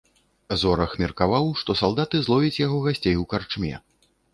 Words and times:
Зорах 0.61 0.95
меркаваў, 1.01 1.53
што 1.61 1.77
салдаты 1.85 2.25
зловяць 2.25 2.61
яго 2.67 2.85
гасцей 2.91 3.15
у 3.23 3.33
карчме. 3.33 3.75